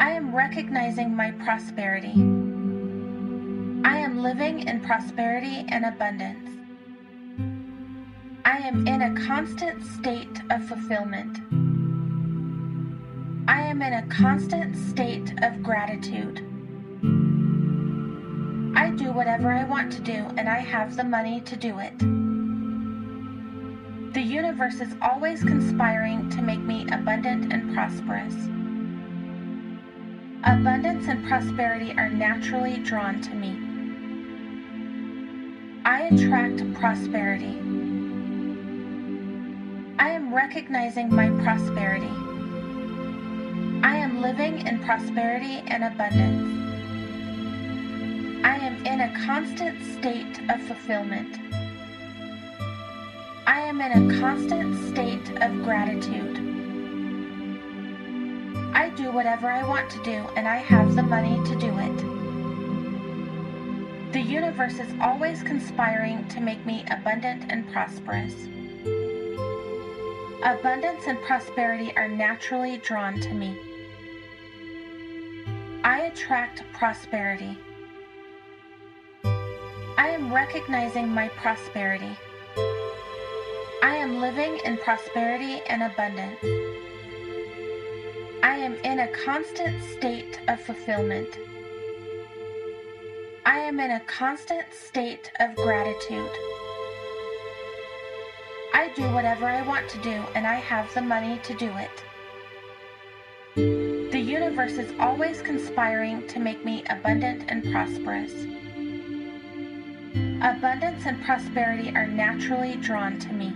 [0.00, 2.14] I am recognizing my prosperity.
[3.84, 6.50] I am living in prosperity and abundance.
[8.44, 11.38] I am in a constant state of fulfillment.
[13.46, 16.51] I am in a constant state of gratitude.
[18.74, 21.98] I do whatever I want to do and I have the money to do it.
[24.14, 28.34] The universe is always conspiring to make me abundant and prosperous.
[30.44, 33.56] Abundance and prosperity are naturally drawn to me.
[35.84, 37.58] I attract prosperity.
[39.98, 42.12] I am recognizing my prosperity.
[43.82, 46.61] I am living in prosperity and abundance.
[48.44, 51.38] I am in a constant state of fulfillment.
[53.46, 56.38] I am in a constant state of gratitude.
[58.74, 61.96] I do whatever I want to do and I have the money to do it.
[64.12, 68.34] The universe is always conspiring to make me abundant and prosperous.
[70.42, 73.56] Abundance and prosperity are naturally drawn to me.
[75.84, 77.56] I attract prosperity.
[80.32, 82.16] Recognizing my prosperity.
[83.82, 86.38] I am living in prosperity and abundance.
[88.42, 91.36] I am in a constant state of fulfillment.
[93.44, 96.30] I am in a constant state of gratitude.
[98.72, 102.04] I do whatever I want to do and I have the money to do it.
[104.10, 108.46] The universe is always conspiring to make me abundant and prosperous.
[110.44, 113.54] Abundance and prosperity are naturally drawn to me.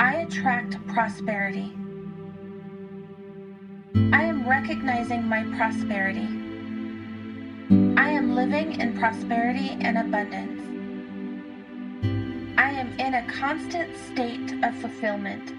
[0.00, 1.72] I attract prosperity.
[4.12, 6.26] I am recognizing my prosperity.
[7.96, 10.60] I am living in prosperity and abundance.
[12.58, 15.52] I am in a constant state of fulfillment.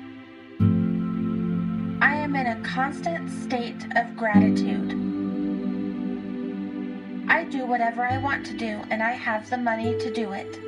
[2.04, 4.99] I am in a constant state of gratitude.
[7.30, 10.60] I do whatever I want to do, and I have the money to do it.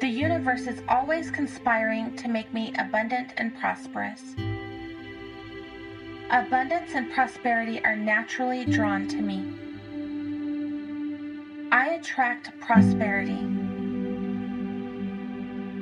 [0.00, 4.34] The universe is always conspiring to make me abundant and prosperous.
[6.30, 9.52] Abundance and prosperity are naturally drawn to me.
[11.70, 13.38] I attract prosperity.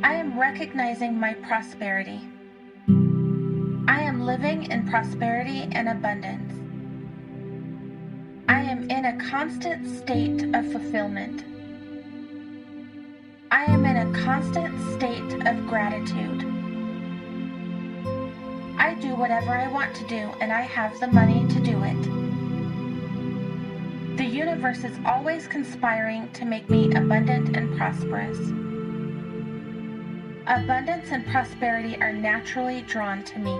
[0.02, 2.20] I am recognizing my prosperity.
[3.88, 6.59] I am living in prosperity and abundance.
[8.90, 11.44] In a constant state of fulfillment.
[13.52, 16.44] I am in a constant state of gratitude.
[18.76, 22.02] I do whatever I want to do, and I have the money to do it.
[24.16, 28.38] The universe is always conspiring to make me abundant and prosperous.
[30.48, 33.56] Abundance and prosperity are naturally drawn to me.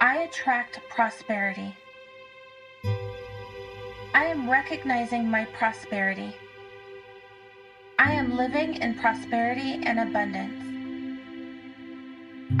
[0.00, 1.74] I attract prosperity.
[4.14, 6.34] I am recognizing my prosperity.
[7.98, 10.62] I am living in prosperity and abundance.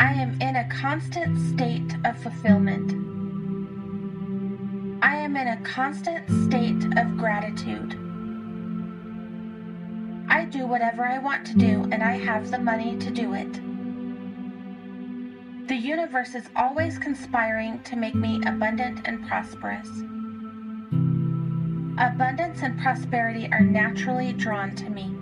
[0.00, 2.92] I am in a constant state of fulfillment.
[5.02, 7.98] I am in a constant state of gratitude.
[10.30, 13.52] I do whatever I want to do, and I have the money to do it.
[15.68, 19.88] The universe is always conspiring to make me abundant and prosperous.
[22.02, 25.14] Abundance and prosperity are naturally drawn to me.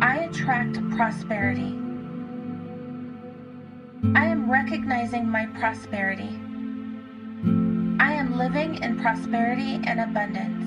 [0.00, 1.78] I attract prosperity.
[4.14, 6.30] I am recognizing my prosperity.
[8.00, 10.64] I am living in prosperity and abundance.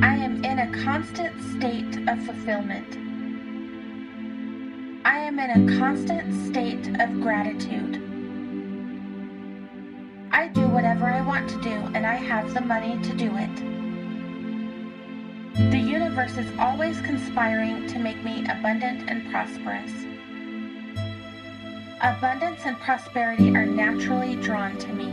[0.00, 2.98] I am in a constant state of fulfillment.
[5.04, 8.05] I am in a constant state of gratitude.
[10.56, 13.56] Do whatever I want to do, and I have the money to do it.
[15.70, 19.92] The universe is always conspiring to make me abundant and prosperous.
[22.00, 25.10] Abundance and prosperity are naturally drawn to me.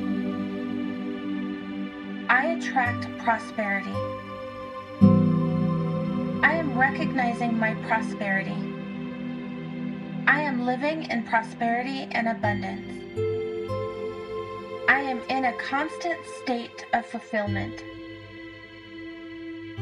[2.30, 3.92] I attract prosperity.
[6.42, 8.56] I am recognizing my prosperity.
[10.26, 13.03] I am living in prosperity and abundance.
[15.14, 17.84] I am in a constant state of fulfillment.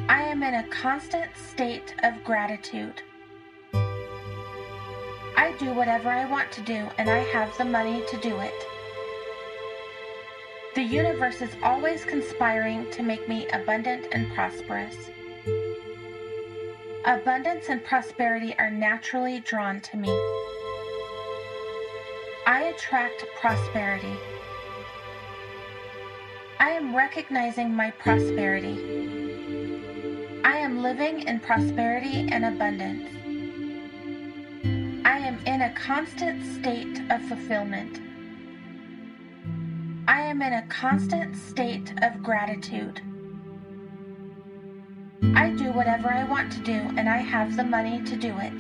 [0.10, 3.02] I am in a constant state of gratitude.
[3.74, 8.54] I do whatever I want to do, and I have the money to do it.
[10.76, 14.98] The universe is always conspiring to make me abundant and prosperous.
[17.06, 20.10] Abundance and prosperity are naturally drawn to me.
[22.46, 24.18] I attract prosperity.
[26.62, 28.78] I am recognizing my prosperity.
[30.44, 33.10] I am living in prosperity and abundance.
[35.04, 38.00] I am in a constant state of fulfillment.
[40.08, 43.02] I am in a constant state of gratitude.
[45.34, 48.60] I do whatever I want to do, and I have the money to do it.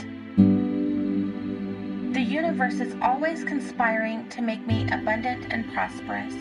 [2.15, 6.33] The universe is always conspiring to make me abundant and prosperous.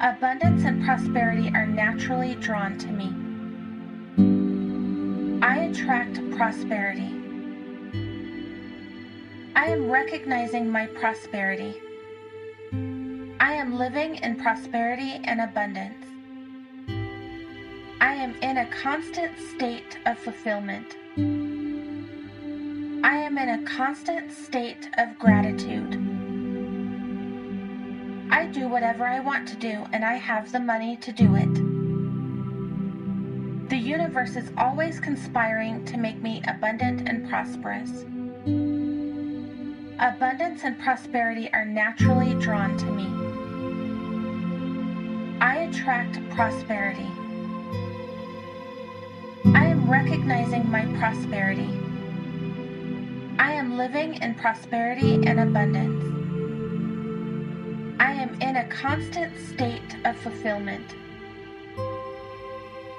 [0.00, 3.12] Abundance and prosperity are naturally drawn to me.
[5.42, 7.12] I attract prosperity.
[9.56, 11.82] I am recognizing my prosperity.
[13.40, 16.06] I am living in prosperity and abundance.
[18.00, 20.94] I am in a constant state of fulfillment.
[23.04, 26.07] I am in a constant state of gratitude.
[28.30, 31.54] I do whatever I want to do, and I have the money to do it.
[33.68, 38.04] The universe is always conspiring to make me abundant and prosperous.
[39.98, 43.06] Abundance and prosperity are naturally drawn to me.
[45.40, 47.08] I attract prosperity.
[49.54, 51.78] I am recognizing my prosperity.
[53.38, 56.07] I am living in prosperity and abundance.
[58.48, 60.94] In a constant state of fulfillment.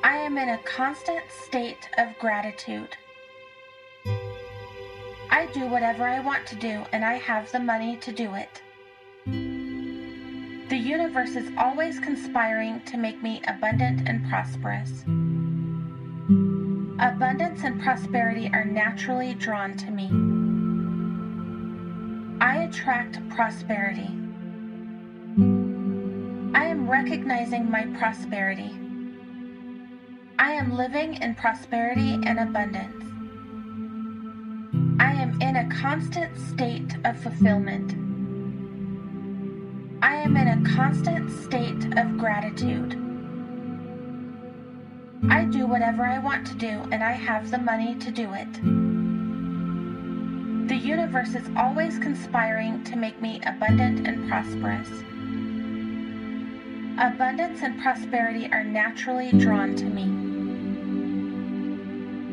[0.03, 2.95] I am in a constant state of gratitude.
[5.31, 8.61] I do whatever I want to do, and I have the money to do it.
[10.69, 15.01] The universe is always conspiring to make me abundant and prosperous.
[16.99, 20.11] Abundance and prosperity are naturally drawn to me.
[22.39, 24.18] I attract prosperity.
[26.65, 28.75] Am recognizing my prosperity.
[30.37, 33.05] I am living in prosperity and abundance.
[34.99, 37.91] I am in a constant state of fulfillment.
[40.01, 42.93] I am in a constant state of gratitude.
[45.29, 48.53] I do whatever I want to do and I have the money to do it.
[50.69, 54.89] The universe is always conspiring to make me abundant and prosperous.
[57.01, 60.03] Abundance and prosperity are naturally drawn to me.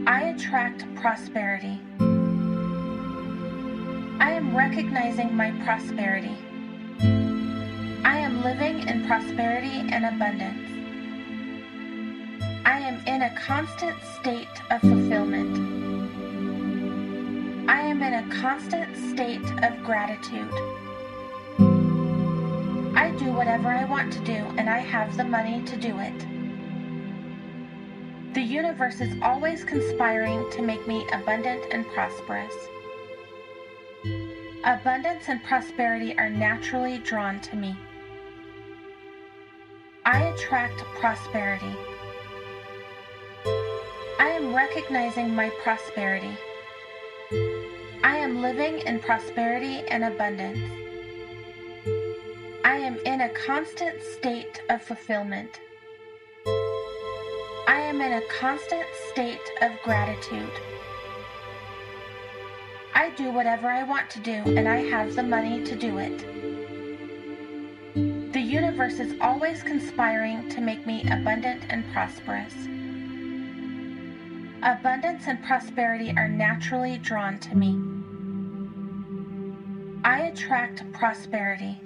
[0.09, 1.81] I attract prosperity.
[4.19, 6.37] I am recognizing my prosperity.
[8.05, 10.69] I am living in prosperity and abundance.
[12.65, 15.57] I am in a constant state of fulfillment.
[17.71, 20.51] I am in a constant state of gratitude.
[23.07, 26.27] I do whatever I want to do and I have the money to do it.
[28.35, 32.53] The universe is always conspiring to make me abundant and prosperous.
[34.65, 37.77] Abundance and prosperity are naturally drawn to me.
[40.05, 41.77] I attract prosperity.
[44.19, 46.37] I am recognizing my prosperity.
[48.03, 50.86] I am living in prosperity and abundance.
[52.77, 55.61] I am in a constant state of fulfillment.
[57.67, 60.53] I am in a constant state of gratitude.
[62.95, 66.19] I do whatever I want to do and I have the money to do it.
[68.35, 72.53] The universe is always conspiring to make me abundant and prosperous.
[74.63, 77.81] Abundance and prosperity are naturally drawn to me.
[80.05, 81.81] I attract prosperity.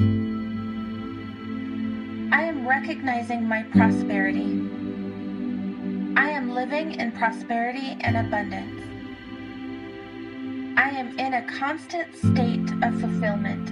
[2.61, 4.69] Recognizing my prosperity.
[6.15, 8.83] I am living in prosperity and abundance.
[10.77, 13.71] I am in a constant state of fulfillment.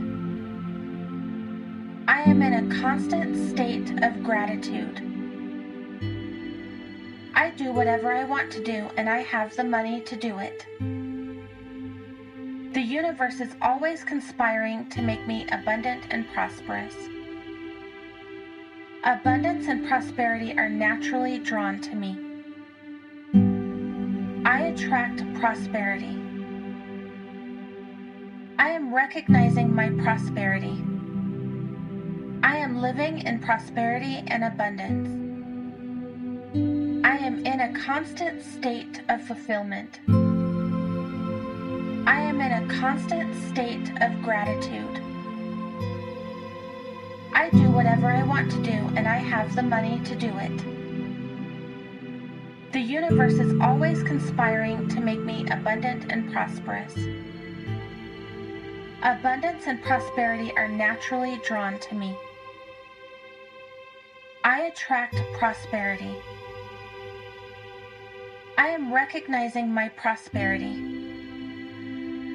[2.09, 5.03] I am in a constant state of gratitude.
[7.35, 10.65] I do whatever I want to do and I have the money to do it.
[12.73, 16.95] The universe is always conspiring to make me abundant and prosperous.
[19.09, 22.15] Abundance and prosperity are naturally drawn to me.
[24.45, 26.15] I attract prosperity.
[28.59, 30.85] I am recognizing my prosperity.
[32.43, 35.09] I am living in prosperity and abundance.
[37.03, 40.01] I am in a constant state of fulfillment.
[42.07, 45.08] I am in a constant state of gratitude.
[47.39, 50.59] I do whatever I want to do and I have the money to do it.
[52.73, 56.93] The universe is always conspiring to make me abundant and prosperous.
[59.05, 62.13] Abundance and prosperity are naturally drawn to me.
[64.43, 66.17] I attract prosperity.
[68.57, 70.75] I am recognizing my prosperity.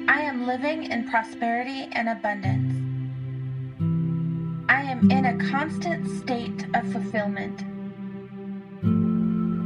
[0.08, 2.83] I am living in prosperity and abundance.
[5.10, 7.60] In a constant state of fulfillment.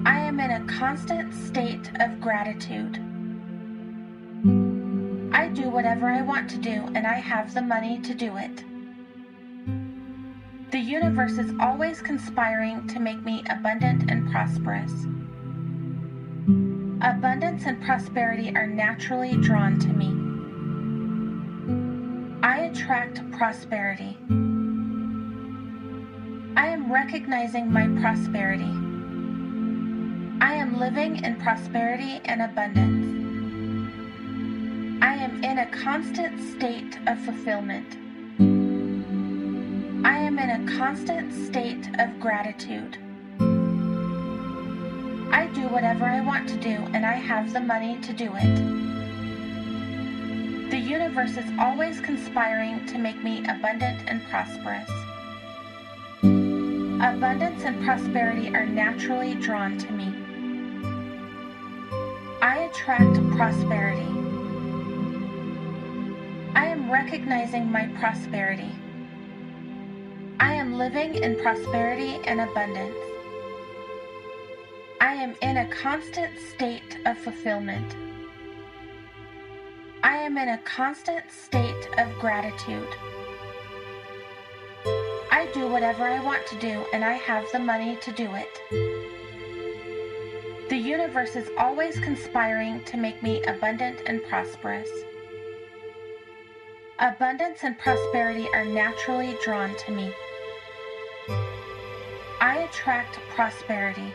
[0.05, 2.97] I am in a constant state of gratitude.
[5.33, 8.65] I do whatever I want to do and I have the money to do it.
[10.73, 14.93] The universe is always conspiring to make me abundant and prosperous.
[17.01, 20.09] Abundance and prosperity are naturally drawn to me.
[22.43, 24.17] I attract prosperity.
[26.59, 28.75] I am recognizing my prosperity.
[30.45, 33.07] I am living in prosperity and abundance.
[35.01, 37.87] I am in a constant state of fulfillment.
[40.05, 42.99] I am in a constant state of gratitude.
[45.33, 48.57] I do whatever I want to do and I have the money to do it.
[50.73, 54.91] The universe is always conspiring to make me abundant and prosperous.
[57.01, 60.13] Abundance and prosperity are naturally drawn to me.
[62.43, 64.03] I attract prosperity.
[66.57, 68.75] I am recognizing my prosperity.
[70.41, 72.97] I am living in prosperity and abundance.
[75.01, 77.95] I am in a constant state of fulfillment.
[80.03, 82.89] I am in a constant state of gratitude.
[85.49, 88.61] I do whatever I want to do, and I have the money to do it.
[90.69, 94.91] The universe is always conspiring to make me abundant and prosperous.
[96.99, 100.13] Abundance and prosperity are naturally drawn to me.
[102.43, 104.13] I attract prosperity.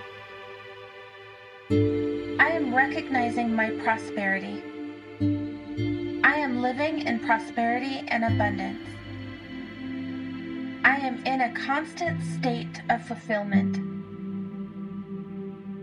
[1.71, 4.61] I am recognizing my prosperity.
[6.23, 8.87] I am living in prosperity and abundance.
[10.93, 13.77] I am in a constant state of fulfillment.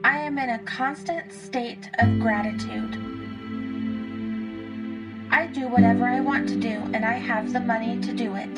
[0.05, 2.95] I am in a constant state of gratitude.
[5.33, 8.55] I do whatever I want to do and I have the money to do it.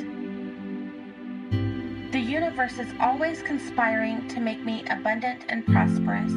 [2.12, 6.34] The universe is always conspiring to make me abundant and prosperous.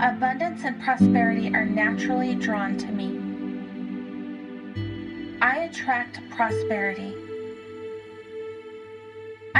[0.00, 3.20] Abundance and prosperity are naturally drawn to me.
[5.40, 7.14] I attract prosperity.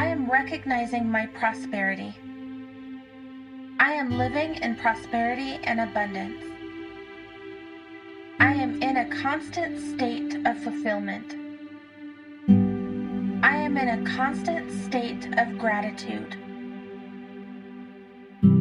[0.01, 2.15] I am recognizing my prosperity.
[3.79, 6.43] I am living in prosperity and abundance.
[8.39, 11.35] I am in a constant state of fulfillment.
[13.45, 16.35] I am in a constant state of gratitude.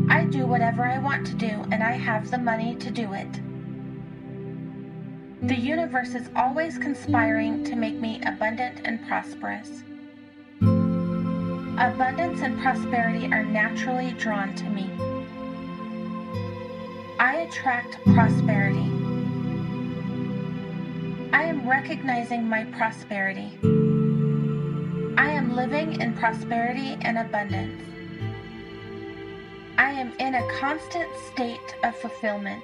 [0.09, 3.31] I do whatever I want to do and I have the money to do it.
[5.47, 9.83] The universe is always conspiring to make me abundant and prosperous.
[11.80, 14.91] Abundance and prosperity are naturally drawn to me.
[17.17, 18.91] I attract prosperity.
[21.32, 23.57] I am recognizing my prosperity.
[25.17, 27.82] I am living in prosperity and abundance.
[29.77, 32.63] I am in a constant state of fulfillment.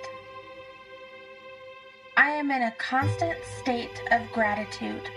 [2.17, 5.09] I am in a constant state of gratitude.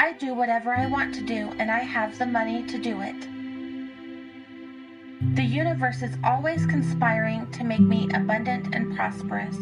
[0.00, 3.20] I do whatever I want to do and I have the money to do it.
[5.34, 9.56] The universe is always conspiring to make me abundant and prosperous.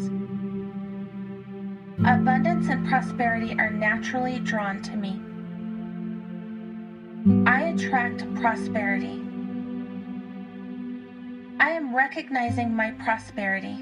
[2.05, 5.19] Abundance and prosperity are naturally drawn to me.
[7.49, 9.19] I attract prosperity.
[11.59, 13.79] I am recognizing my prosperity.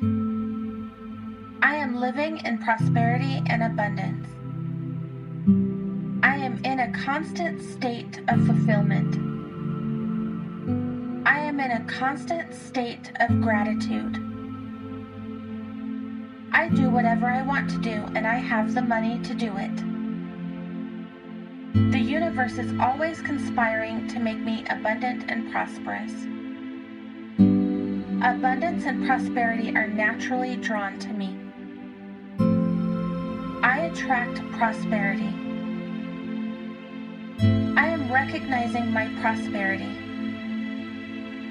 [1.61, 4.29] I am living in prosperity and abundance.
[6.35, 9.15] I am in a constant state of fulfillment.
[11.25, 14.17] I am in a constant state of gratitude.
[16.51, 19.77] I do whatever I want to do and I have the money to do it.
[21.93, 26.11] The universe is always conspiring to make me abundant and prosperous.
[28.21, 31.39] Abundance and prosperity are naturally drawn to me.
[33.63, 35.44] I attract prosperity.
[37.77, 39.97] I am recognizing my prosperity.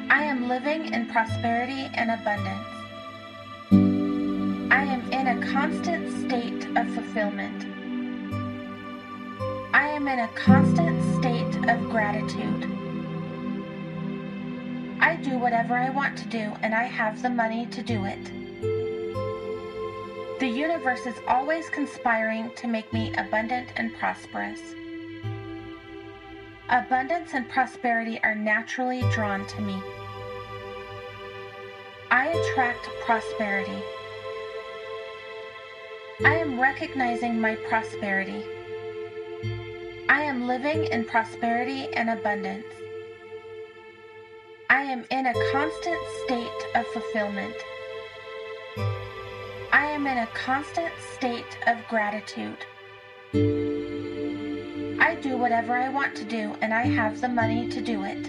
[0.08, 2.66] I am living in prosperity and abundance.
[4.72, 7.66] I am in a constant state of fulfillment.
[9.74, 12.70] I am in a constant state of gratitude.
[15.00, 18.24] I do whatever I want to do and I have the money to do it.
[20.40, 24.74] The universe is always conspiring to make me abundant and prosperous.
[26.74, 29.80] Abundance and prosperity are naturally drawn to me.
[32.10, 33.80] I attract prosperity.
[36.24, 38.42] I am recognizing my prosperity.
[40.08, 42.66] I am living in prosperity and abundance.
[44.68, 47.54] I am in a constant state of fulfillment.
[49.72, 52.66] I am in a constant state of gratitude.
[55.14, 58.24] I do whatever I want to do and I have the money to do it.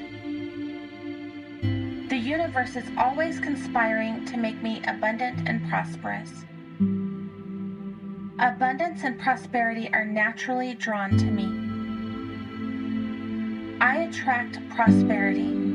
[2.09, 6.29] The universe is always conspiring to make me abundant and prosperous.
[8.37, 11.47] Abundance and prosperity are naturally drawn to me.
[13.81, 15.74] I attract prosperity.